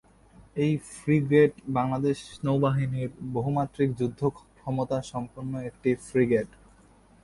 [0.55, 2.17] এই ফ্রিগেট বাংলাদেশ
[2.45, 4.21] নৌবাহিনীর বহুমাত্রিক যুদ্ধ
[4.57, 6.49] ক্ষমতা সম্পন্ন একটি ফ্রিগেট।